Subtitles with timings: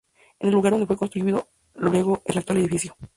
[0.39, 2.97] En el lugar donde fue construido luego el actual edificio.